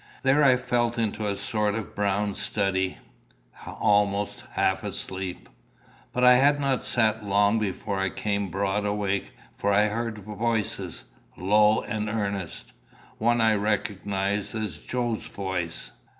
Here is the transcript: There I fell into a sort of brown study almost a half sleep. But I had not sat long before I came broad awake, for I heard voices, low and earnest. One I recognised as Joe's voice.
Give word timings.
There 0.23 0.43
I 0.43 0.57
fell 0.57 0.89
into 0.93 1.27
a 1.29 1.35
sort 1.35 1.75
of 1.75 1.93
brown 1.93 2.33
study 2.33 2.97
almost 3.67 4.41
a 4.45 4.59
half 4.59 4.83
sleep. 4.93 5.47
But 6.11 6.23
I 6.23 6.37
had 6.37 6.59
not 6.59 6.81
sat 6.81 7.23
long 7.23 7.59
before 7.59 7.99
I 7.99 8.09
came 8.09 8.49
broad 8.49 8.83
awake, 8.83 9.31
for 9.55 9.71
I 9.71 9.89
heard 9.89 10.17
voices, 10.17 11.03
low 11.37 11.81
and 11.83 12.09
earnest. 12.09 12.73
One 13.19 13.41
I 13.41 13.53
recognised 13.53 14.55
as 14.55 14.79
Joe's 14.79 15.27
voice. 15.27 15.91